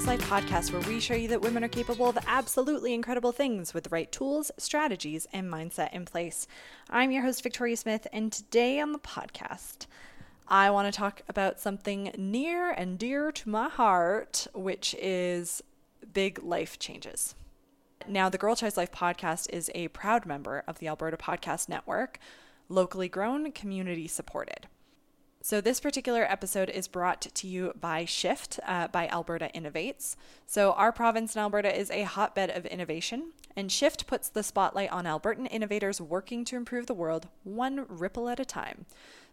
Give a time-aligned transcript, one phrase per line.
[0.00, 3.74] Tries Life podcast, where we show you that women are capable of absolutely incredible things
[3.74, 6.46] with the right tools, strategies, and mindset in place.
[6.88, 9.86] I'm your host, Victoria Smith, and today on the podcast,
[10.48, 15.62] I want to talk about something near and dear to my heart, which is
[16.14, 17.34] big life changes.
[18.08, 22.18] Now, the Girl Tries Life podcast is a proud member of the Alberta Podcast Network,
[22.70, 24.66] locally grown, community supported.
[25.42, 30.14] So, this particular episode is brought to you by Shift uh, by Alberta Innovates.
[30.44, 34.92] So, our province in Alberta is a hotbed of innovation, and Shift puts the spotlight
[34.92, 38.84] on Albertan innovators working to improve the world one ripple at a time.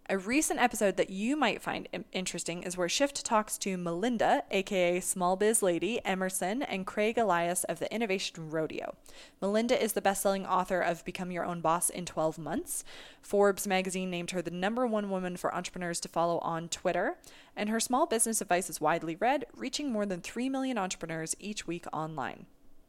[0.09, 5.01] A recent episode that you might find interesting is where Shift talks to Melinda, aka
[5.01, 8.95] Small Biz Lady, Emerson, and Craig Elias of the Innovation Rodeo.
[9.41, 12.85] Melinda is the best selling author of Become Your Own Boss in 12 Months.
[13.21, 17.17] Forbes magazine named her the number one woman for entrepreneurs to follow on Twitter,
[17.53, 21.67] and her small business advice is widely read, reaching more than 3 million entrepreneurs each
[21.67, 22.45] week online.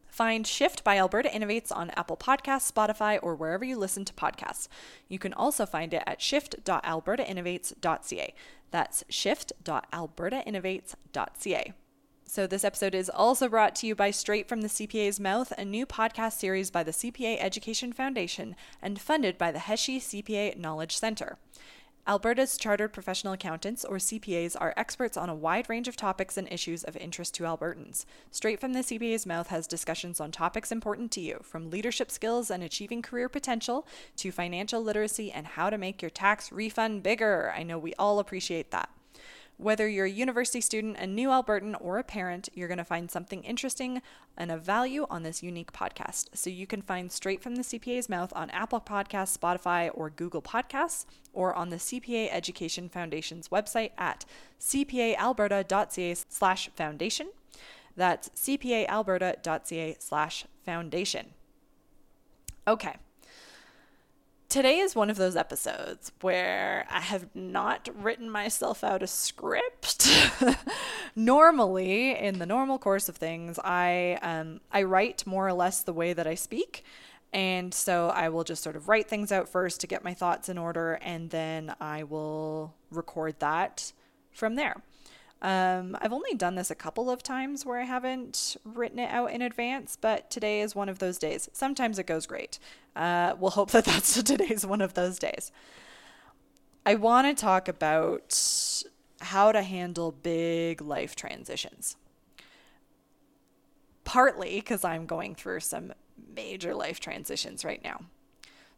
[0.09, 4.69] Find Shift by Alberta Innovates on Apple Podcasts, Spotify, or wherever you listen to podcasts.
[5.09, 8.35] You can also find it at shift.albertainnovates.ca.
[8.71, 11.73] That's shift.albertainnovates.ca.
[12.31, 15.65] So, this episode is also brought to you by Straight from the CPA's Mouth, a
[15.65, 20.99] new podcast series by the CPA Education Foundation and funded by the Heshi CPA Knowledge
[20.99, 21.39] Center.
[22.09, 26.51] Alberta's Chartered Professional Accountants, or CPAs, are experts on a wide range of topics and
[26.51, 28.07] issues of interest to Albertans.
[28.31, 32.51] Straight from the CPA's mouth has discussions on topics important to you, from leadership skills
[32.51, 33.87] and achieving career potential
[34.17, 37.53] to financial literacy and how to make your tax refund bigger.
[37.55, 38.89] I know we all appreciate that.
[39.59, 43.11] Whether you're a university student, a new Albertan, or a parent, you're going to find
[43.11, 44.01] something interesting
[44.37, 46.29] and of value on this unique podcast.
[46.35, 50.43] So you can find Straight from the CPA's Mouth on Apple Podcasts, Spotify, or Google
[50.43, 54.25] Podcasts, or on the CPA Education Foundation's website at
[54.61, 57.31] cpaalberta.ca slash foundation.
[57.97, 61.27] That's cpaalberta.ca slash foundation.
[62.69, 62.95] Okay.
[64.49, 70.09] Today is one of those episodes where I have not written myself out a script.
[71.15, 75.93] Normally, in the normal course of things, I um, I write more or less the
[75.93, 76.83] way that I speak,
[77.31, 80.49] and so I will just sort of write things out first to get my thoughts
[80.49, 83.93] in order, and then I will record that
[84.33, 84.83] from there.
[85.41, 89.31] Um, I've only done this a couple of times where I haven't written it out
[89.31, 91.49] in advance, but today is one of those days.
[91.53, 92.59] Sometimes it goes great.
[92.97, 95.53] Uh, we'll hope that that's today's one of those days.
[96.85, 98.83] I want to talk about
[99.21, 101.97] how to handle big life transitions.
[104.05, 105.93] Partly because I'm going through some
[106.35, 108.01] major life transitions right now.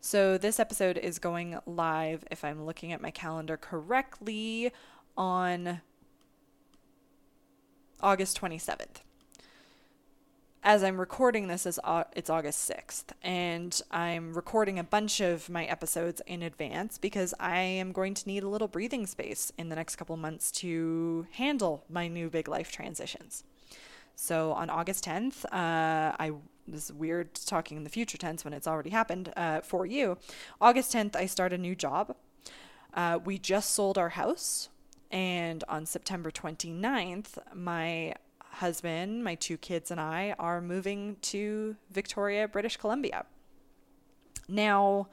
[0.02, 4.72] So, this episode is going live, if I'm looking at my calendar correctly,
[5.16, 5.82] on
[8.02, 9.02] August 27th.
[10.62, 11.80] As I'm recording this, is
[12.14, 17.60] it's August 6th, and I'm recording a bunch of my episodes in advance because I
[17.60, 21.84] am going to need a little breathing space in the next couple months to handle
[21.88, 23.42] my new big life transitions.
[24.14, 26.32] So on August 10th, uh, I
[26.68, 30.18] this is weird talking in the future tense when it's already happened uh, for you.
[30.60, 32.14] August 10th, I start a new job.
[32.92, 34.68] Uh, we just sold our house.
[35.10, 38.14] And on September 29th, my
[38.52, 43.24] husband, my two kids, and I are moving to Victoria, British Columbia.
[44.48, 45.08] Now,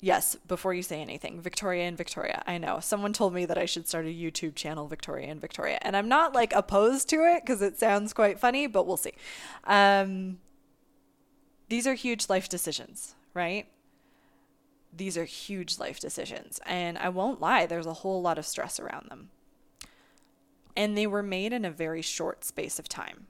[0.00, 2.42] yes, before you say anything, Victoria and Victoria.
[2.46, 5.78] I know someone told me that I should start a YouTube channel, Victoria and Victoria,
[5.82, 9.14] and I'm not like opposed to it because it sounds quite funny, but we'll see.
[9.64, 10.38] Um,
[11.68, 13.66] these are huge life decisions, right?
[14.96, 16.60] These are huge life decisions.
[16.66, 19.30] And I won't lie, there's a whole lot of stress around them.
[20.76, 23.26] And they were made in a very short space of time.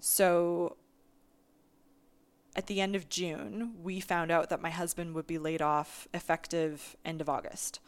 [0.00, 0.76] So
[2.56, 6.08] at the end of June, we found out that my husband would be laid off
[6.12, 7.80] effective end of August.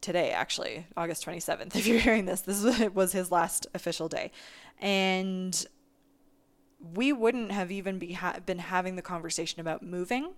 [0.00, 1.74] Today, actually, August 27th.
[1.74, 4.30] If you're hearing this, this was his last official day.
[4.78, 5.66] And
[6.94, 10.34] we wouldn't have even be ha- been having the conversation about moving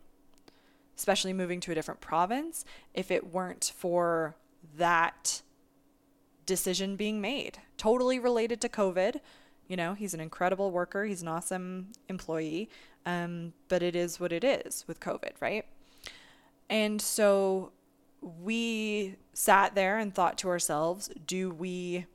[0.96, 2.64] especially moving to a different province,
[2.94, 4.36] if it weren't for
[4.76, 5.42] that
[6.46, 7.58] decision being made.
[7.76, 9.20] Totally related to COVID.
[9.68, 12.70] You know, he's an incredible worker, he's an awesome employee,
[13.04, 15.64] um, but it is what it is with COVID, right?
[16.70, 17.72] And so
[18.22, 22.06] we sat there and thought to ourselves, do we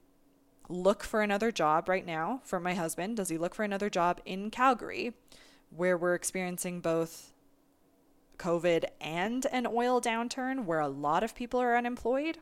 [0.70, 3.18] look for another job right now for my husband?
[3.18, 5.14] Does he look for another job in Calgary
[5.70, 7.31] where we're experiencing both
[8.42, 12.40] COVID and an oil downturn where a lot of people are unemployed?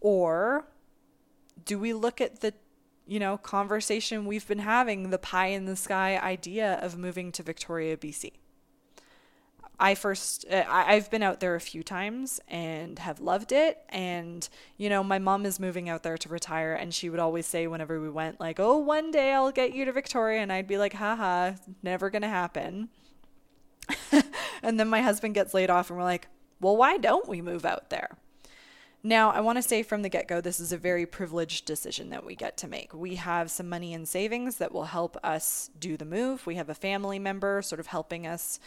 [0.00, 0.66] Or
[1.64, 2.54] do we look at the
[3.06, 7.42] you know, conversation we've been having, the pie in the sky idea of moving to
[7.42, 8.32] Victoria, BC.
[9.78, 13.78] I first, uh, I've been out there a few times and have loved it.
[13.88, 16.74] And, you know, my mom is moving out there to retire.
[16.74, 19.84] And she would always say, whenever we went, like, oh, one day I'll get you
[19.84, 20.40] to Victoria.
[20.40, 22.88] And I'd be like, haha, never going to happen.
[24.64, 26.28] And then my husband gets laid off, and we're like,
[26.60, 28.16] well, why don't we move out there?
[29.06, 32.08] Now, I want to say from the get go, this is a very privileged decision
[32.08, 32.94] that we get to make.
[32.94, 36.46] We have some money in savings that will help us do the move.
[36.46, 38.58] We have a family member sort of helping us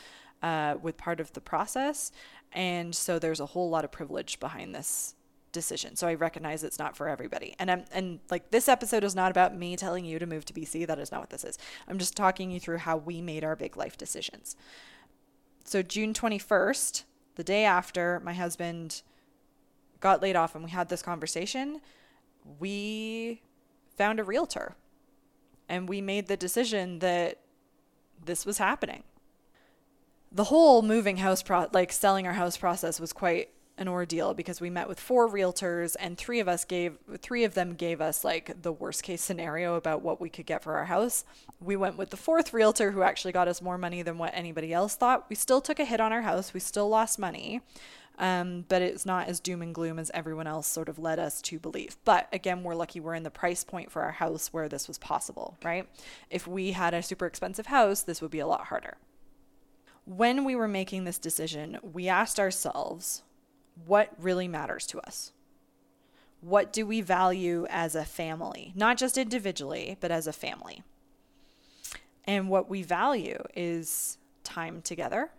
[0.43, 2.11] uh, with part of the process.
[2.53, 5.15] And so there's a whole lot of privilege behind this
[5.51, 5.95] decision.
[5.95, 7.55] So I recognize it's not for everybody.
[7.57, 10.53] And I'm and like this episode is not about me telling you to move to
[10.53, 10.85] BC.
[10.85, 11.57] That is not what this is.
[11.87, 14.55] I'm just talking you through how we made our big life decisions.
[15.67, 17.03] So June 21st,
[17.35, 19.01] the day after my husband
[19.99, 21.81] got laid off and we had this conversation,
[22.57, 23.41] we
[23.97, 24.75] found a realtor
[25.67, 27.39] and we made the decision that
[28.23, 29.03] this was happening.
[30.31, 34.59] The whole moving house pro like selling our house process was quite an ordeal because
[34.59, 38.23] we met with four realtors and three of us gave three of them gave us
[38.23, 41.25] like the worst case scenario about what we could get for our house.
[41.59, 44.73] We went with the fourth realtor who actually got us more money than what anybody
[44.73, 45.29] else thought.
[45.29, 46.53] We still took a hit on our house.
[46.53, 47.61] We still lost money.
[48.19, 51.39] Um, but it's not as doom and gloom as everyone else sort of led us
[51.43, 51.97] to believe.
[52.03, 54.97] But again, we're lucky we're in the price point for our house where this was
[54.97, 55.87] possible, right?
[56.31, 58.97] If we had a super expensive house, this would be a lot harder.
[60.05, 63.23] When we were making this decision, we asked ourselves,
[63.85, 65.31] what really matters to us?
[66.41, 68.73] What do we value as a family?
[68.75, 70.83] Not just individually, but as a family.
[72.25, 75.31] And what we value is time together.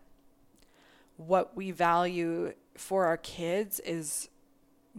[1.16, 4.28] What we value for our kids is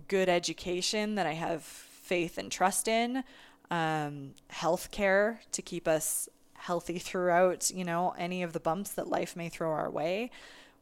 [0.07, 3.23] good education that I have faith and trust in,
[3.71, 9.07] um, health care to keep us healthy throughout, you know, any of the bumps that
[9.07, 10.29] life may throw our way.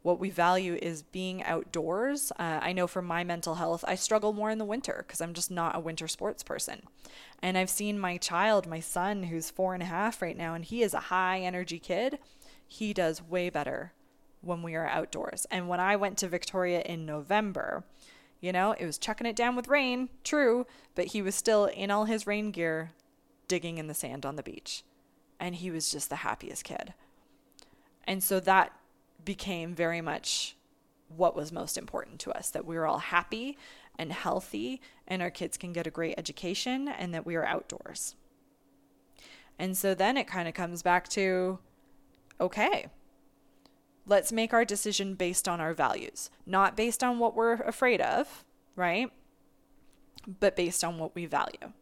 [0.02, 2.32] What we value is being outdoors.
[2.38, 5.34] Uh, I know for my mental health, I struggle more in the winter because I'm
[5.34, 6.82] just not a winter sports person.
[7.42, 10.64] And I've seen my child, my son, who's four and a half right now, and
[10.64, 12.18] he is a high energy kid.
[12.66, 13.92] He does way better
[14.40, 15.46] when we are outdoors.
[15.50, 17.84] And when I went to Victoria in November,
[18.40, 21.90] you know, it was chucking it down with rain, true, but he was still in
[21.90, 22.92] all his rain gear
[23.48, 24.84] digging in the sand on the beach.
[25.40, 26.94] And he was just the happiest kid.
[28.04, 28.72] And so that
[29.28, 30.56] became very much
[31.14, 33.58] what was most important to us that we were all happy
[33.98, 38.14] and healthy and our kids can get a great education and that we are outdoors.
[39.58, 41.58] And so then it kind of comes back to
[42.40, 42.86] okay,
[44.06, 48.46] let's make our decision based on our values, not based on what we're afraid of,
[48.76, 49.10] right?
[50.40, 51.74] But based on what we value.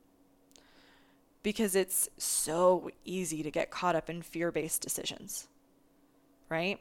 [1.45, 5.47] Because it's so easy to get caught up in fear based decisions,
[6.49, 6.81] right?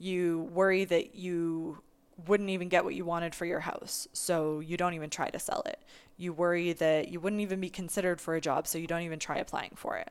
[0.00, 1.82] You worry that you
[2.26, 5.38] wouldn't even get what you wanted for your house, so you don't even try to
[5.38, 5.78] sell it.
[6.16, 9.18] You worry that you wouldn't even be considered for a job, so you don't even
[9.18, 10.10] try applying for it.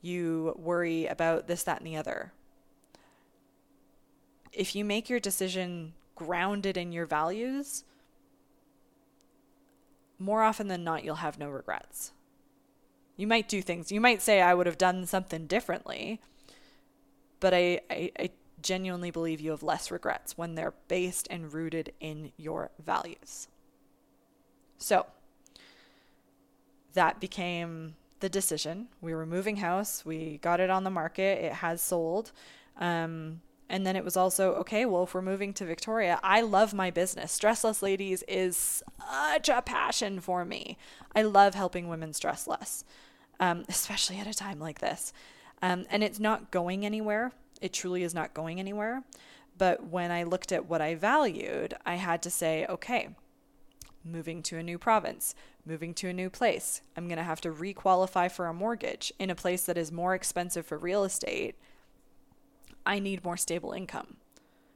[0.00, 2.32] You worry about this, that, and the other,
[4.52, 7.82] if you make your decision grounded in your values,
[10.18, 12.12] more often than not, you'll have no regrets.
[13.16, 16.20] You might do things, you might say, I would have done something differently,
[17.40, 18.30] but I, I, I
[18.64, 23.46] genuinely believe you have less regrets when they're based and rooted in your values.
[24.78, 25.06] So
[26.94, 28.88] that became the decision.
[29.00, 32.32] We were moving house, we got it on the market, it has sold.
[32.78, 36.74] Um, and then it was also, okay, well, if we're moving to Victoria, I love
[36.74, 37.36] my business.
[37.38, 40.76] Stressless Ladies is such a passion for me.
[41.14, 42.84] I love helping women stress less,
[43.40, 45.12] um, especially at a time like this.
[45.62, 47.32] Um, and it's not going anywhere.
[47.64, 49.02] It truly is not going anywhere.
[49.56, 53.08] But when I looked at what I valued, I had to say, okay,
[54.04, 57.50] moving to a new province, moving to a new place, I'm going to have to
[57.50, 61.56] requalify for a mortgage in a place that is more expensive for real estate
[62.84, 64.16] I need more stable income.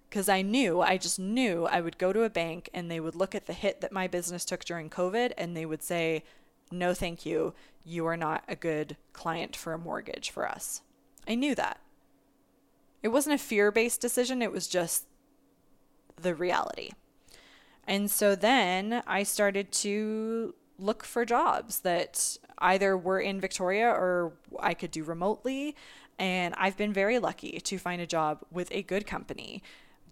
[0.09, 3.15] Because I knew, I just knew I would go to a bank and they would
[3.15, 6.25] look at the hit that my business took during COVID and they would say,
[6.73, 7.53] no, thank you.
[7.85, 10.81] You are not a good client for a mortgage for us.
[11.27, 11.83] I knew that.
[13.03, 15.07] It wasn't a fear based decision, it was just
[16.21, 16.91] the reality.
[17.87, 24.33] And so then I started to look for jobs that either were in Victoria or
[24.61, 25.75] I could do remotely.
[26.19, 29.63] And I've been very lucky to find a job with a good company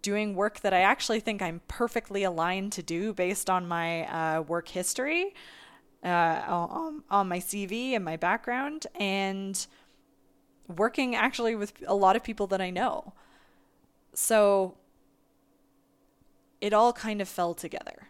[0.02, 4.42] doing work that I actually think I'm perfectly aligned to do based on my uh,
[4.42, 5.34] work history.
[6.06, 9.66] uh, on, on my CV and my background, and
[10.68, 13.12] working actually with a lot of people that I know.
[14.14, 14.74] So
[16.60, 18.08] it all kind of fell together.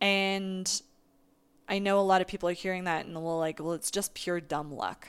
[0.00, 0.82] And
[1.68, 4.14] I know a lot of people are hearing that and will like, well, it's just
[4.14, 5.08] pure dumb luck.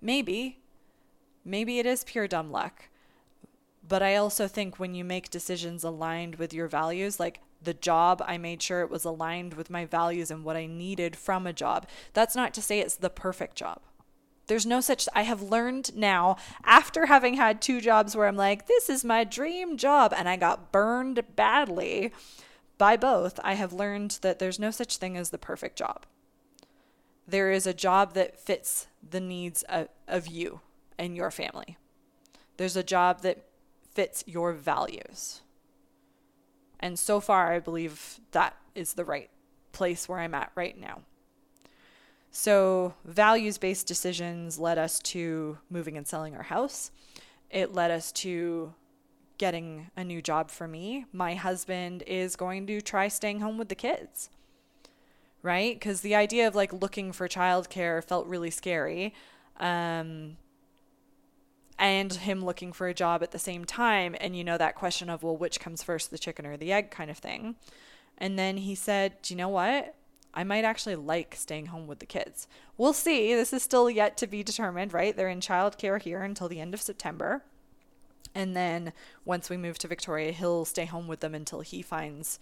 [0.00, 0.58] Maybe.
[1.44, 2.88] Maybe it is pure dumb luck.
[3.86, 8.22] But I also think when you make decisions aligned with your values, like the job,
[8.26, 11.52] I made sure it was aligned with my values and what I needed from a
[11.52, 11.86] job.
[12.12, 13.80] That's not to say it's the perfect job.
[14.50, 18.66] There's no such I have learned now after having had two jobs where I'm like
[18.66, 22.12] this is my dream job and I got burned badly
[22.76, 23.38] by both.
[23.44, 26.04] I have learned that there's no such thing as the perfect job.
[27.28, 30.58] There is a job that fits the needs of, of you
[30.98, 31.76] and your family.
[32.56, 33.44] There's a job that
[33.94, 35.42] fits your values.
[36.80, 39.30] And so far, I believe that is the right
[39.70, 41.02] place where I'm at right now.
[42.30, 46.92] So, values based decisions led us to moving and selling our house.
[47.50, 48.74] It led us to
[49.36, 51.06] getting a new job for me.
[51.12, 54.30] My husband is going to try staying home with the kids,
[55.42, 55.74] right?
[55.74, 59.12] Because the idea of like looking for childcare felt really scary.
[59.58, 60.36] Um,
[61.78, 64.14] and him looking for a job at the same time.
[64.20, 66.90] And you know, that question of, well, which comes first, the chicken or the egg
[66.90, 67.56] kind of thing.
[68.18, 69.94] And then he said, Do you know what?
[70.32, 72.46] I might actually like staying home with the kids.
[72.76, 73.34] We'll see.
[73.34, 75.16] This is still yet to be determined, right?
[75.16, 77.42] They're in childcare here until the end of September.
[78.34, 78.92] And then
[79.24, 82.38] once we move to Victoria, he'll stay home with them until he finds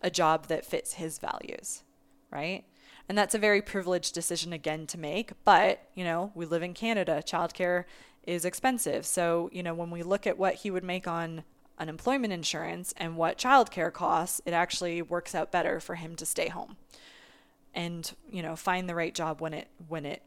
[0.00, 1.82] a job that fits his values,
[2.30, 2.64] right?
[3.08, 5.32] And that's a very privileged decision again to make.
[5.44, 7.22] But, you know, we live in Canada.
[7.26, 7.84] Childcare
[8.22, 9.04] is expensive.
[9.04, 11.42] So, you know, when we look at what he would make on
[11.78, 16.48] unemployment insurance and what childcare costs, it actually works out better for him to stay
[16.48, 16.76] home
[17.74, 20.22] and you know find the right job when it when it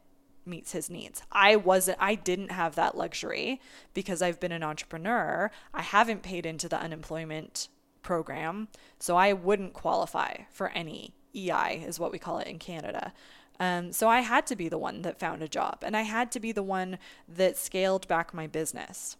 [0.46, 1.22] meets his needs.
[1.30, 3.60] I wasn't I didn't have that luxury
[3.94, 5.50] because I've been an entrepreneur.
[5.74, 7.68] I haven't paid into the unemployment
[8.02, 13.12] program, so I wouldn't qualify for any EI is what we call it in Canada.
[13.60, 16.30] Um, so I had to be the one that found a job and I had
[16.32, 19.16] to be the one that scaled back my business.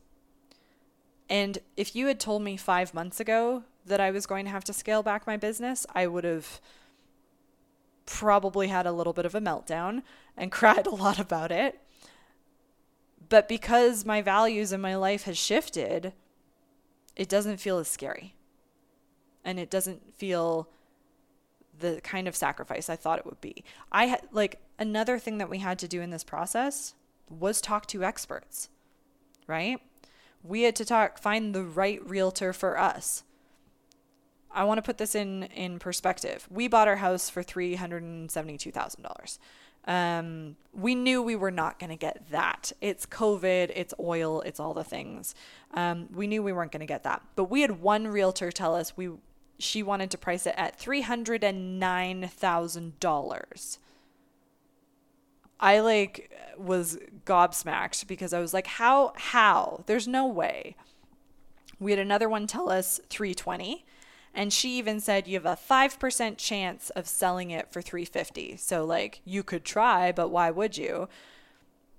[1.29, 4.65] And if you had told me five months ago that I was going to have
[4.65, 6.61] to scale back my business, I would have
[8.09, 10.03] probably had a little bit of a meltdown
[10.37, 11.81] and cried a lot about it.
[13.29, 16.15] But because my values and my life has shifted,
[17.15, 18.35] it doesn't feel as scary.
[19.45, 20.69] And it doesn't feel
[21.79, 23.65] the kind of sacrifice I thought it would be.
[23.93, 26.95] I had like another thing that we had to do in this process
[27.29, 28.69] was talk to experts,
[29.47, 29.79] right?
[30.43, 33.23] We had to talk find the right realtor for us.
[34.59, 36.49] I want to put this in in perspective.
[36.51, 39.39] We bought our house for three hundred and seventy-two thousand dollars.
[39.87, 42.73] Um, we knew we were not going to get that.
[42.81, 45.35] It's COVID, it's oil, it's all the things.
[45.73, 47.23] Um, we knew we weren't going to get that.
[47.37, 49.11] But we had one realtor tell us we
[49.61, 53.79] she wanted to price it at three hundred and nine thousand dollars.
[55.61, 59.85] I like was gobsmacked because I was like, how how?
[59.87, 60.75] There's no way.
[61.79, 63.85] We had another one tell us 320
[64.35, 68.57] and she even said you have a 5% chance of selling it for 350.
[68.57, 71.09] So like you could try, but why would you?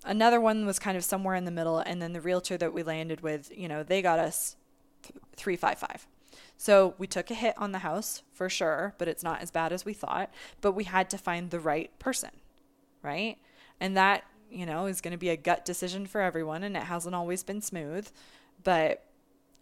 [0.05, 2.83] Another one was kind of somewhere in the middle and then the realtor that we
[2.83, 4.55] landed with, you know, they got us
[5.35, 6.07] 355.
[6.57, 9.71] So we took a hit on the house for sure, but it's not as bad
[9.71, 10.29] as we thought,
[10.61, 12.31] but we had to find the right person,
[13.01, 13.37] right?
[13.79, 16.83] And that, you know, is going to be a gut decision for everyone and it
[16.83, 18.09] hasn't always been smooth,
[18.63, 19.03] but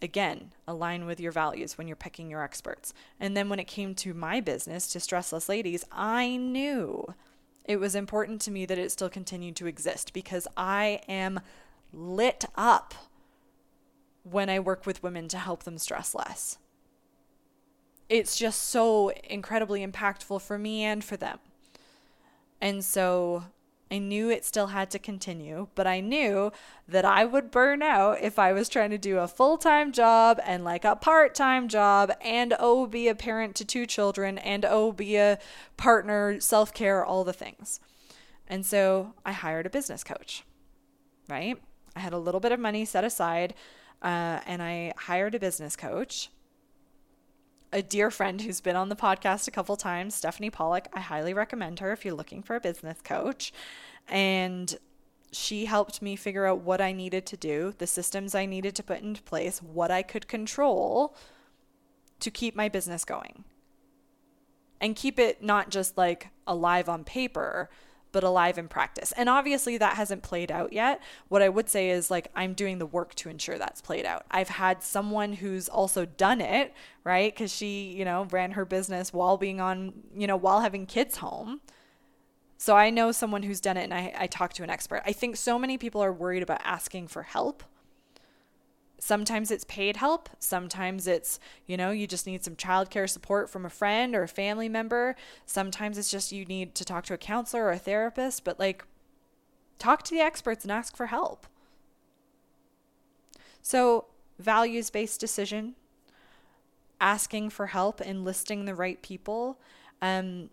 [0.02, 2.94] again, align with your values when you're picking your experts.
[3.20, 7.14] And then when it came to my business, to Stressless Ladies, I knew
[7.66, 11.40] it was important to me that it still continued to exist because I am
[11.92, 12.94] lit up
[14.24, 16.58] when I work with women to help them stress less.
[18.10, 21.40] It's just so incredibly impactful for me and for them.
[22.62, 23.44] And so
[23.90, 26.52] I knew it still had to continue, but I knew
[26.88, 30.40] that I would burn out if I was trying to do a full time job
[30.46, 34.66] and like a part time job and oh, be a parent to two children and
[34.66, 35.40] oh, be a
[35.78, 37.80] partner, self care, all the things.
[38.48, 40.44] And so I hired a business coach,
[41.30, 41.58] right?
[41.96, 43.54] I had a little bit of money set aside
[44.02, 46.30] uh, and I hired a business coach
[47.74, 50.88] a dear friend who's been on the podcast a couple times, Stephanie Pollock.
[50.94, 53.52] I highly recommend her if you're looking for a business coach.
[54.08, 54.78] And
[55.32, 58.84] she helped me figure out what I needed to do, the systems I needed to
[58.84, 61.16] put into place, what I could control
[62.20, 63.44] to keep my business going.
[64.80, 67.70] and keep it not just like alive on paper,
[68.18, 69.12] but alive in practice.
[69.12, 71.00] And obviously that hasn't played out yet.
[71.28, 74.26] What I would say is like I'm doing the work to ensure that's played out.
[74.32, 77.36] I've had someone who's also done it, right?
[77.36, 81.18] Cuz she, you know, ran her business while being on, you know, while having kids
[81.18, 81.62] home.
[82.58, 85.04] So I know someone who's done it and I, I talked to an expert.
[85.06, 87.64] I think so many people are worried about asking for help
[89.00, 93.66] sometimes it's paid help sometimes it's you know you just need some childcare support from
[93.66, 95.16] a friend or a family member.
[95.46, 98.84] Sometimes it's just you need to talk to a counselor or a therapist but like
[99.78, 101.46] talk to the experts and ask for help.
[103.62, 104.06] So
[104.40, 105.76] values based decision
[107.00, 109.60] asking for help enlisting the right people
[110.02, 110.50] um,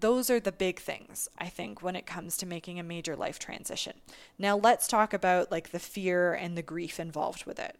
[0.00, 3.38] those are the big things i think when it comes to making a major life
[3.38, 3.94] transition.
[4.38, 7.76] Now let's talk about like the fear and the grief involved with it.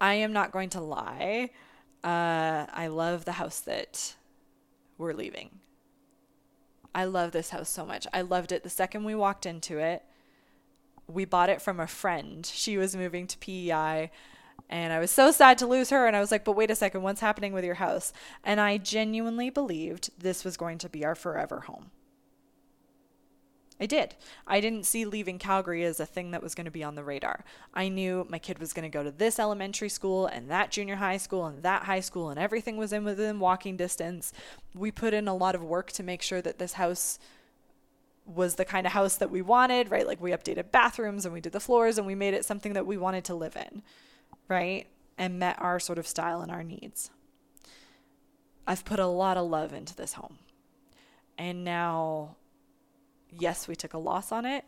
[0.00, 1.50] I am not going to lie
[2.02, 4.14] uh, i love the house that
[5.00, 5.50] we're leaving.
[6.94, 8.06] I love this house so much.
[8.12, 10.04] I loved it the second we walked into it.
[11.06, 12.44] We bought it from a friend.
[12.44, 14.10] She was moving to pei
[14.70, 16.06] and I was so sad to lose her.
[16.06, 18.12] And I was like, but wait a second, what's happening with your house?
[18.44, 21.90] And I genuinely believed this was going to be our forever home.
[23.80, 24.14] I did.
[24.46, 27.02] I didn't see leaving Calgary as a thing that was going to be on the
[27.02, 27.44] radar.
[27.74, 30.96] I knew my kid was going to go to this elementary school and that junior
[30.96, 34.34] high school and that high school, and everything was in within walking distance.
[34.74, 37.18] We put in a lot of work to make sure that this house
[38.26, 40.06] was the kind of house that we wanted, right?
[40.06, 42.86] Like we updated bathrooms and we did the floors and we made it something that
[42.86, 43.82] we wanted to live in
[44.50, 44.86] right?
[45.16, 47.10] And met our sort of style and our needs.
[48.66, 50.38] I've put a lot of love into this home.
[51.38, 52.36] And now,
[53.30, 54.64] yes, we took a loss on it.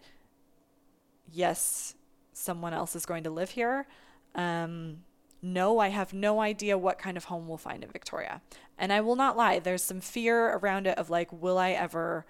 [1.30, 1.94] Yes,
[2.32, 3.86] someone else is going to live here.
[4.34, 5.04] Um,
[5.42, 8.40] no, I have no idea what kind of home we'll find in Victoria.
[8.78, 12.24] And I will not lie, there's some fear around it of like, will I ever,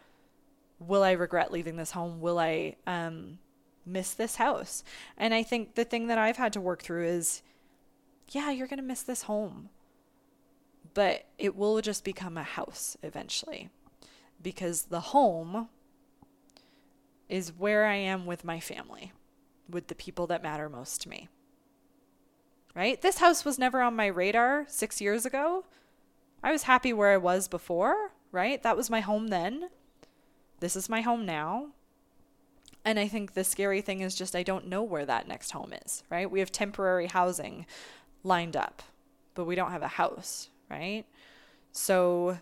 [0.79, 2.21] will I regret leaving this home?
[2.21, 3.39] Will I, um,
[3.85, 4.85] miss this house.
[5.17, 7.43] And I think the thing that I've had to work through is
[8.29, 9.69] yeah, you're going to miss this home.
[10.95, 13.71] But it will just become a house eventually
[14.43, 15.69] because the home
[17.29, 19.13] is where I am with my family,
[19.69, 21.29] with the people that matter most to me.
[22.75, 23.01] Right?
[23.01, 25.65] This house was never on my radar six years ago.
[26.43, 28.63] I was happy where I was before, right?
[28.63, 29.69] That was my home then.
[30.61, 31.69] This is my home now.
[32.85, 35.73] And I think the scary thing is just I don't know where that next home
[35.85, 36.31] is, right?
[36.31, 37.67] We have temporary housing
[38.25, 38.83] lined up,
[39.35, 41.05] but we don't have a house, right?
[41.71, 42.39] So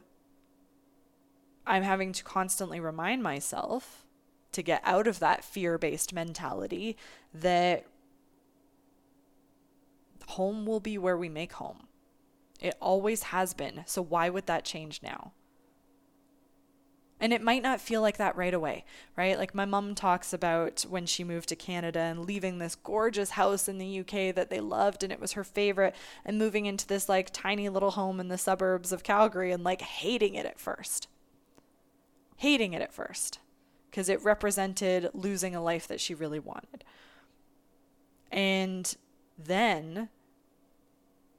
[1.67, 4.05] I'm having to constantly remind myself
[4.53, 6.97] to get out of that fear based mentality
[7.35, 7.87] that
[10.27, 11.87] home will be where we make home.
[12.61, 13.85] It always has been.
[13.87, 15.33] So why would that change now?
[17.21, 18.85] And it might not feel like that right away,
[19.17, 19.39] right?
[19.39, 23.69] Like my mom talks about when she moved to Canada and leaving this gorgeous house
[23.69, 27.09] in the UK that they loved and it was her favorite, and moving into this
[27.09, 31.09] like tiny little home in the suburbs of Calgary and like hating it at first.
[32.39, 33.39] Hating it at first
[33.91, 36.85] because it represented losing a life that she really wanted.
[38.31, 38.97] And
[39.37, 40.09] then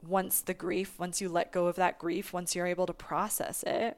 [0.06, 3.64] once the grief, once you let go of that grief, once you're able to process
[3.64, 3.98] it,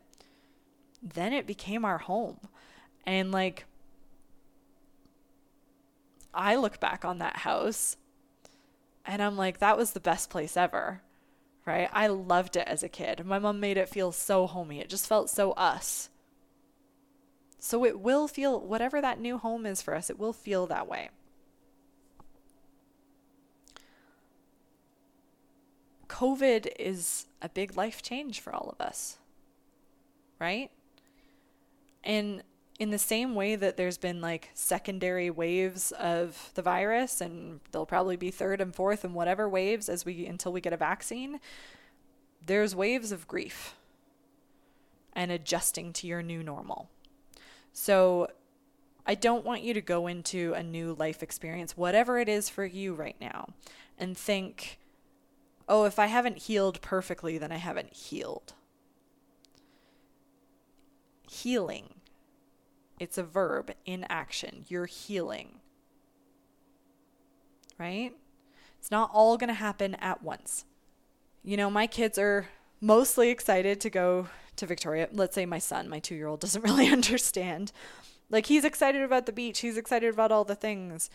[1.04, 2.40] then it became our home.
[3.06, 3.66] And like,
[6.34, 7.98] I look back on that house
[9.06, 11.02] and I'm like, that was the best place ever.
[11.66, 11.90] Right?
[11.94, 13.26] I loved it as a kid.
[13.26, 14.80] My mom made it feel so homey.
[14.80, 16.10] It just felt so us.
[17.60, 20.90] So it will feel, whatever that new home is for us, it will feel that
[20.90, 21.10] way.
[26.10, 29.18] COVID is a big life change for all of us,
[30.40, 30.70] right?
[32.04, 32.44] And
[32.80, 37.86] in the same way that there's been like secondary waves of the virus and there'll
[37.86, 41.40] probably be third and fourth and whatever waves as we until we get a vaccine,
[42.46, 43.76] there's waves of grief
[45.14, 46.90] and adjusting to your new normal.
[47.72, 48.28] So
[49.06, 52.66] I don't want you to go into a new life experience, whatever it is for
[52.66, 53.50] you right now,
[54.00, 54.80] and think,
[55.70, 58.54] oh, if I haven't healed perfectly, then I haven't healed
[61.30, 61.96] healing.
[63.00, 64.66] It's a verb in action.
[64.68, 65.60] You're healing.
[67.80, 68.14] Right?
[68.80, 70.66] It's not all going to happen at once.
[71.44, 72.48] You know, my kids are
[72.80, 75.10] mostly excited to go to Victoria.
[75.12, 77.72] Let's say my son, my two year old, doesn't really understand.
[78.30, 81.10] Like, he's excited about the beach, he's excited about all the things.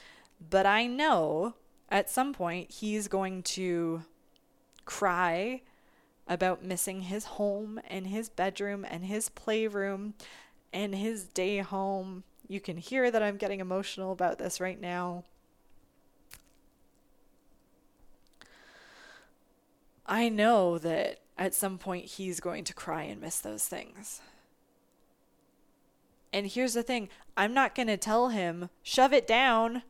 [0.51, 1.55] But I know
[1.89, 4.03] at some point he's going to
[4.85, 5.63] cry
[6.29, 10.15] about missing his home and his bedroom and his playroom
[10.73, 12.25] and his day home.
[12.47, 15.25] You can hear that I'm getting emotional about this right now.
[20.07, 24.21] I know that at some point he's going to cry and miss those things.
[26.33, 29.83] And here's the thing I'm not going to tell him, shove it down.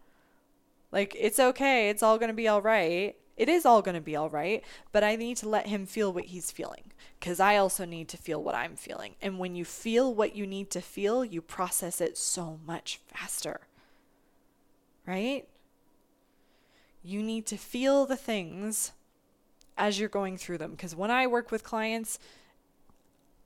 [0.91, 1.91] Like, it's okay.
[1.91, 3.17] It's all going to be all right.
[3.39, 4.63] It is all going to be all right.
[4.93, 8.17] But I need to let him feel what he's feeling because I also need to
[8.17, 9.15] feel what I'm feeling.
[9.23, 13.61] And when you feel what you need to feel, you process it so much faster.
[15.07, 15.49] Right?
[17.03, 18.93] You need to feel the things
[19.79, 20.73] as you're going through them.
[20.73, 22.19] Because when I work with clients,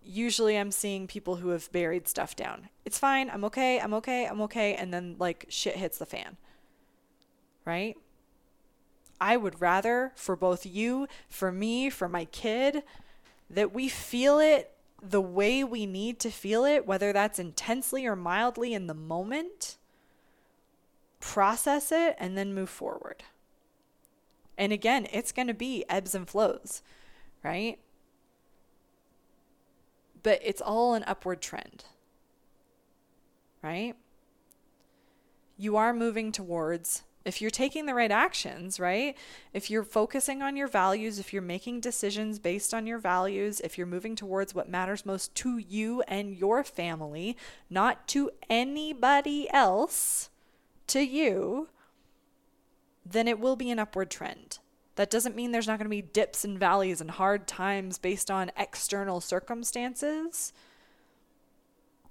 [0.02, 2.70] usually I'm seeing people who have buried stuff down.
[2.86, 3.28] It's fine.
[3.30, 3.78] I'm okay.
[3.78, 4.26] I'm okay.
[4.26, 4.74] I'm okay.
[4.74, 6.38] And then like shit hits the fan.
[7.66, 7.96] Right?
[9.22, 12.82] I would rather for both you, for me, for my kid,
[13.48, 18.16] that we feel it the way we need to feel it, whether that's intensely or
[18.16, 19.76] mildly in the moment,
[21.20, 23.22] process it, and then move forward.
[24.58, 26.82] And again, it's going to be ebbs and flows,
[27.44, 27.78] right?
[30.24, 31.84] But it's all an upward trend,
[33.62, 33.94] right?
[35.56, 39.16] You are moving towards, if you're taking the right actions, right?
[39.52, 43.78] If you're focusing on your values, if you're making decisions based on your values, if
[43.78, 47.36] you're moving towards what matters most to you and your family,
[47.70, 50.30] not to anybody else,
[50.88, 51.68] to you,
[53.04, 54.58] then it will be an upward trend.
[54.96, 58.30] That doesn't mean there's not going to be dips and valleys and hard times based
[58.30, 60.52] on external circumstances.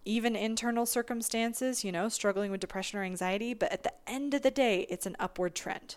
[0.03, 4.41] Even internal circumstances, you know, struggling with depression or anxiety, but at the end of
[4.41, 5.95] the day, it's an upward trend.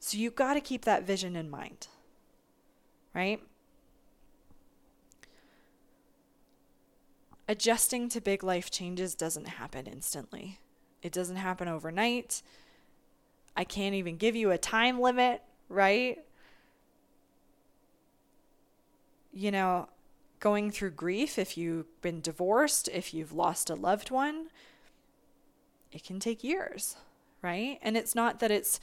[0.00, 1.88] So you've got to keep that vision in mind,
[3.14, 3.42] right?
[7.46, 10.58] Adjusting to big life changes doesn't happen instantly,
[11.02, 12.42] it doesn't happen overnight.
[13.56, 16.18] I can't even give you a time limit, right?
[19.32, 19.88] You know,
[20.40, 24.48] going through grief, if you've been divorced, if you've lost a loved one,
[25.92, 26.96] it can take years,
[27.42, 27.78] right?
[27.82, 28.80] And it's not that it's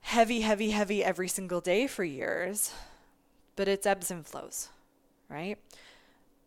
[0.00, 2.72] heavy, heavy, heavy every single day for years,
[3.56, 4.68] but it's ebbs and flows,
[5.28, 5.58] right?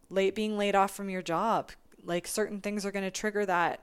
[0.09, 1.71] Late being laid off from your job,
[2.03, 3.81] like certain things are going to trigger that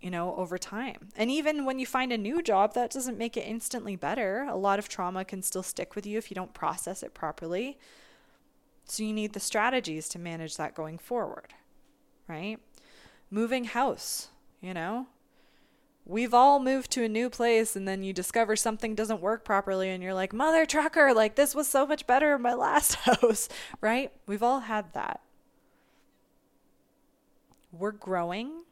[0.00, 1.08] you know, over time.
[1.16, 4.46] And even when you find a new job, that doesn't make it instantly better.
[4.48, 7.78] A lot of trauma can still stick with you if you don't process it properly.
[8.86, 11.54] So you need the strategies to manage that going forward,
[12.28, 12.58] right?
[13.30, 14.28] Moving house,
[14.60, 15.06] you know?
[16.04, 19.90] We've all moved to a new place and then you discover something doesn't work properly
[19.90, 23.48] and you're like, "Mother trucker, like this was so much better in my last house."
[23.80, 24.12] right?
[24.26, 25.20] We've all had that.
[27.72, 28.62] We're growing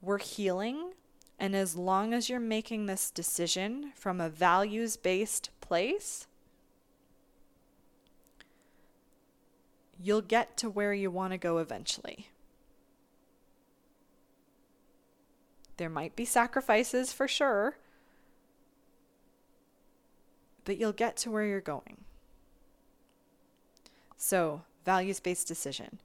[0.00, 0.92] we're healing.
[1.38, 6.26] And as long as you're making this decision from a values based place,
[10.02, 12.28] you'll get to where you want to go eventually.
[15.76, 17.76] There might be sacrifices for sure,
[20.64, 21.98] but you'll get to where you're going.
[24.16, 26.00] So, values based decision.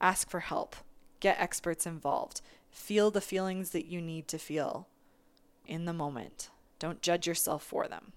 [0.00, 0.76] Ask for help,
[1.20, 2.42] get experts involved.
[2.70, 4.86] Feel the feelings that you need to feel
[5.66, 6.50] in the moment.
[6.78, 8.12] Don't judge yourself for them.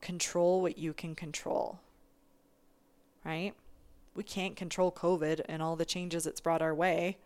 [0.00, 1.80] Control what you can control.
[3.26, 3.54] Right?
[4.14, 7.18] We can't control COVID and all the changes it's brought our way.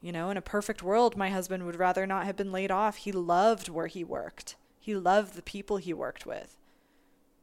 [0.00, 2.96] You know, in a perfect world, my husband would rather not have been laid off.
[2.96, 6.56] He loved where he worked, he loved the people he worked with.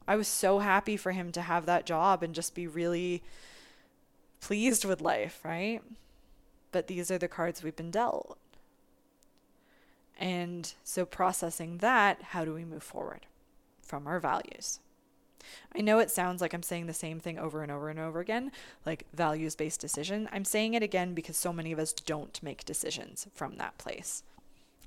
[0.07, 3.21] I was so happy for him to have that job and just be really
[4.41, 5.81] pleased with life, right?
[6.71, 8.37] but these are the cards we've been dealt.
[10.19, 13.25] And so, processing that, how do we move forward
[13.81, 14.79] from our values?
[15.75, 18.19] I know it sounds like I'm saying the same thing over and over and over
[18.19, 18.51] again,
[18.85, 20.29] like values based decision.
[20.31, 24.23] I'm saying it again because so many of us don't make decisions from that place.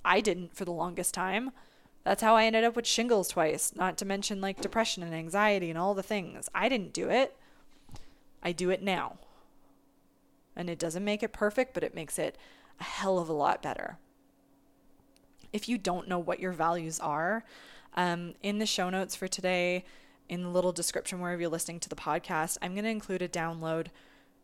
[0.04, 1.50] I didn't for the longest time.
[2.04, 5.70] That's how I ended up with shingles twice, not to mention like depression and anxiety
[5.70, 6.48] and all the things.
[6.54, 7.34] I didn't do it.
[8.42, 9.16] I do it now.
[10.54, 12.36] And it doesn't make it perfect, but it makes it
[12.78, 13.96] a hell of a lot better.
[15.52, 17.44] If you don't know what your values are,
[17.96, 19.84] um, in the show notes for today,
[20.28, 23.28] in the little description wherever you're listening to the podcast, I'm going to include a
[23.28, 23.88] download,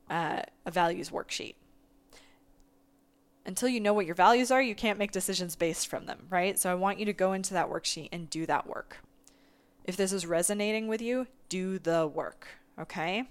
[0.08, 1.54] uh, a values worksheet.
[3.46, 6.58] Until you know what your values are, you can't make decisions based from them, right?
[6.58, 8.98] So I want you to go into that worksheet and do that work.
[9.84, 13.24] If this is resonating with you, do the work, okay?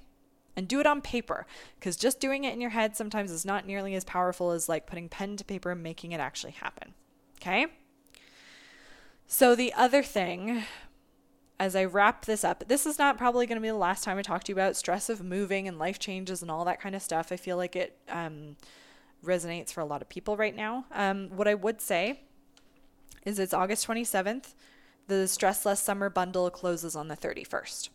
[0.56, 1.46] And do it on paper
[1.80, 4.88] because just doing it in your head sometimes is not nearly as powerful as like
[4.88, 6.96] putting pen to paper and making it actually happen,
[7.40, 7.68] okay?
[9.32, 10.64] So, the other thing
[11.60, 14.18] as I wrap this up, this is not probably going to be the last time
[14.18, 16.96] I talk to you about stress of moving and life changes and all that kind
[16.96, 17.32] of stuff.
[17.32, 18.56] I feel like it um,
[19.24, 20.86] resonates for a lot of people right now.
[20.92, 22.22] Um, what I would say
[23.26, 24.54] is it's August 27th.
[25.08, 27.90] The Stress Less Summer Bundle closes on the 31st.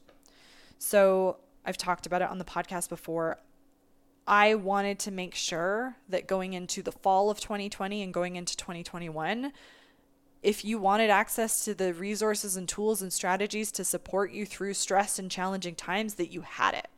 [0.79, 3.39] So I've talked about it on the podcast before.
[4.27, 8.57] I wanted to make sure that going into the fall of 2020 and going into
[8.57, 9.53] 2021,
[10.45, 14.75] if you wanted access to the resources and tools and strategies to support you through
[14.75, 16.89] stress and challenging times, that you had it.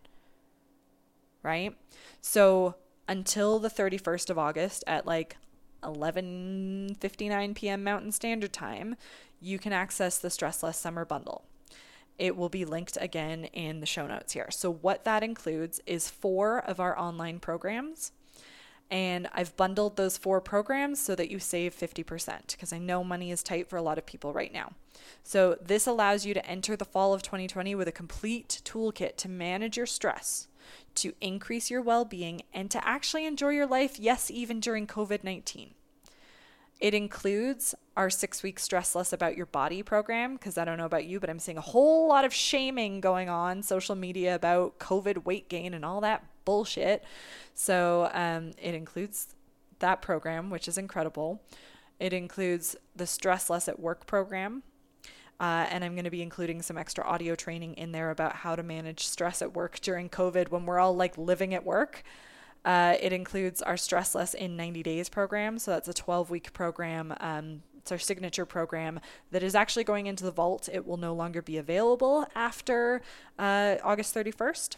[1.44, 1.76] Right?
[2.20, 2.74] So
[3.06, 5.36] until the 31st of August at like
[5.84, 7.84] 11:59 p.m.
[7.84, 8.96] Mountain Standard Time,
[9.40, 11.44] you can access the Stress Less Summer Bundle.
[12.18, 14.50] It will be linked again in the show notes here.
[14.50, 18.10] So what that includes is four of our online programs
[18.90, 23.30] and I've bundled those four programs so that you save 50% because I know money
[23.30, 24.72] is tight for a lot of people right now.
[25.22, 29.28] So, this allows you to enter the fall of 2020 with a complete toolkit to
[29.28, 30.48] manage your stress,
[30.96, 35.22] to increase your well being, and to actually enjoy your life, yes, even during COVID
[35.22, 35.74] 19.
[36.78, 40.86] It includes our six week stress less about your body program because I don't know
[40.86, 44.78] about you, but I'm seeing a whole lot of shaming going on social media about
[44.78, 47.04] COVID weight gain and all that bullshit.
[47.52, 49.34] So um, it includes
[49.80, 51.42] that program, which is incredible.
[52.00, 54.62] It includes the Stress Less at Work program.
[55.38, 58.56] Uh, and I'm going to be including some extra audio training in there about how
[58.56, 62.02] to manage stress at work during COVID when we're all like living at work.
[62.64, 65.58] Uh, it includes our Stress Less in 90 Days program.
[65.58, 67.14] So that's a 12 week program.
[67.20, 68.98] Um, it's our signature program
[69.30, 70.68] that is actually going into the vault.
[70.72, 73.02] It will no longer be available after
[73.38, 74.76] uh, August 31st.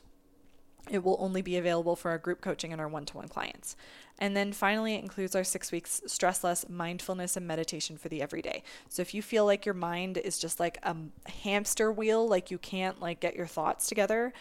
[0.90, 3.77] It will only be available for our group coaching and our one to one clients.
[4.18, 8.20] And then finally, it includes our six weeks stress less mindfulness and meditation for the
[8.20, 8.62] everyday.
[8.88, 10.96] So if you feel like your mind is just like a
[11.42, 14.33] hamster wheel, like you can't like get your thoughts together,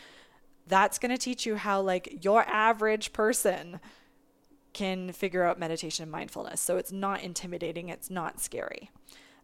[0.67, 3.79] that's going to teach you how like your average person
[4.73, 6.61] can figure out meditation and mindfulness.
[6.61, 8.91] So it's not intimidating, it's not scary.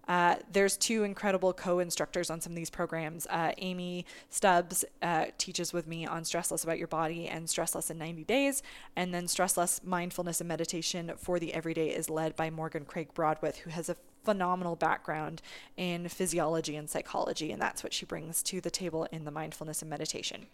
[0.07, 3.25] Uh, there's two incredible co-instructors on some of these programs.
[3.27, 7.75] Uh, Amy Stubbs uh, teaches with me on Stress Less About Your Body and Stress
[7.75, 8.63] Less in 90 Days,
[8.95, 13.09] and then Stress Less Mindfulness and Meditation for the Everyday is led by Morgan Craig
[13.13, 15.41] Broadwith, who has a phenomenal background
[15.77, 19.81] in physiology and psychology, and that's what she brings to the table in the mindfulness
[19.81, 20.47] and meditation.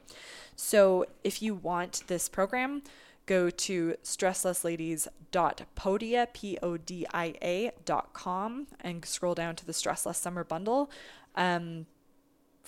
[0.55, 2.81] So, if you want this program,
[3.29, 10.89] go to stresslessladies.podia, P-O-D-I-A dot com and scroll down to the Stressless Summer Bundle.
[11.35, 11.85] Um,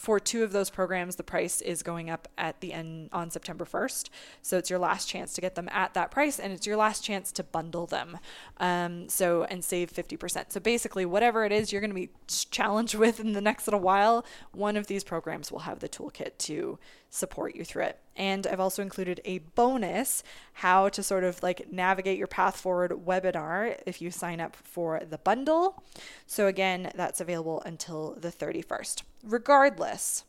[0.02, 3.66] for two of those programs, the price is going up at the end on September
[3.66, 4.10] 1st.
[4.42, 7.04] So it's your last chance to get them at that price, and it's your last
[7.04, 8.18] chance to bundle them.
[8.58, 10.52] Um, so and save 50%.
[10.52, 12.10] So basically, whatever it is you're going to be
[12.50, 16.40] challenged with in the next little while, one of these programs will have the toolkit
[16.40, 16.80] to
[17.12, 18.00] support you through it.
[18.16, 22.90] And I've also included a bonus how to sort of like navigate your path forward
[23.06, 25.84] webinar if you sign up for the bundle.
[26.26, 29.04] So, again, that's available until the 31st.
[29.24, 30.26] Regardless,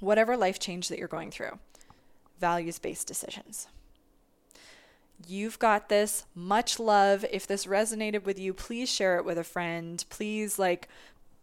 [0.00, 1.58] whatever life change that you're going through,
[2.38, 3.68] values based decisions.
[5.26, 6.24] You've got this.
[6.34, 7.24] Much love.
[7.30, 10.02] If this resonated with you, please share it with a friend.
[10.08, 10.88] Please, like,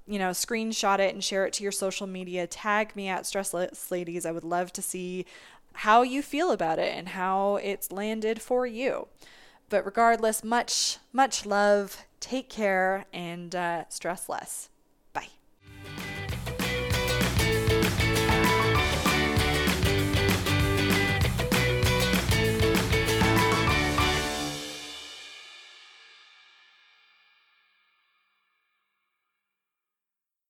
[0.07, 2.47] you know, screenshot it and share it to your social media.
[2.47, 4.25] Tag me at Stressless Ladies.
[4.25, 5.25] I would love to see
[5.73, 9.07] how you feel about it and how it's landed for you.
[9.69, 12.03] But regardless, much, much love.
[12.19, 14.69] Take care and uh, stress less.